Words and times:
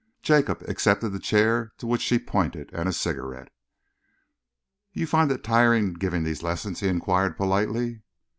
Jacob 0.23 0.63
accepted 0.67 1.09
the 1.11 1.19
chair 1.19 1.73
to 1.77 1.85
which 1.85 2.01
she 2.01 2.17
pointed, 2.17 2.71
and 2.73 2.89
a 2.89 2.91
cigarette. 2.91 3.53
"You 4.93 5.05
find 5.05 5.31
it 5.31 5.43
tiring 5.43 5.93
giving 5.93 6.23
these 6.23 6.41
lessons?" 6.41 6.79
he 6.79 6.87
enquired 6.87 7.37
politely. 7.37 8.01